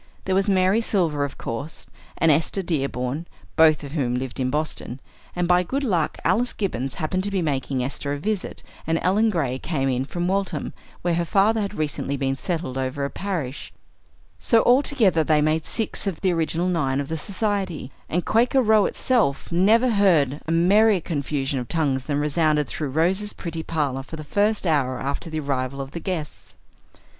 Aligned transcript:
There 0.25 0.33
was 0.33 0.49
Mary 0.49 0.81
Silver, 0.81 1.23
of 1.25 1.37
course, 1.37 1.85
and 2.17 2.31
Esther 2.31 2.63
Dearborn, 2.63 3.27
both 3.55 3.83
of 3.83 3.91
whom 3.91 4.15
lived 4.15 4.39
in 4.39 4.49
Boston; 4.49 4.99
and 5.35 5.47
by 5.47 5.61
good 5.61 5.83
luck 5.83 6.17
Alice 6.25 6.53
Gibbons 6.53 6.95
happened 6.95 7.23
to 7.23 7.29
be 7.29 7.43
making 7.43 7.83
Esther 7.83 8.13
a 8.13 8.17
visit, 8.17 8.63
and 8.87 8.97
Ellen 9.03 9.29
Gray 9.29 9.59
came 9.59 9.89
in 9.89 10.05
from 10.05 10.27
Waltham, 10.27 10.73
where 11.03 11.13
her 11.13 11.23
father 11.23 11.61
had 11.61 11.75
recently 11.75 12.17
been 12.17 12.35
settled 12.35 12.79
over 12.79 13.05
a 13.05 13.11
parish, 13.11 13.71
so 14.39 14.57
that 14.57 14.63
all 14.63 14.81
together 14.81 15.23
they 15.23 15.39
made 15.39 15.67
six 15.67 16.07
of 16.07 16.19
the 16.21 16.31
original 16.33 16.67
nine 16.67 16.99
of 16.99 17.07
the 17.07 17.15
society; 17.15 17.91
and 18.09 18.25
Quaker 18.25 18.59
Row 18.63 18.85
itself 18.87 19.51
never 19.51 19.89
heard 19.91 20.41
a 20.47 20.51
merrier 20.51 20.99
confusion 20.99 21.59
of 21.59 21.67
tongues 21.67 22.05
than 22.05 22.19
resounded 22.19 22.65
through 22.65 22.89
Rose's 22.89 23.33
pretty 23.33 23.61
parlor 23.61 24.01
for 24.01 24.15
the 24.15 24.23
first 24.23 24.65
hour 24.65 24.99
after 24.99 25.29
the 25.29 25.41
arrival 25.41 25.79
of 25.79 25.91
the 25.91 25.99
guests. 25.99 26.55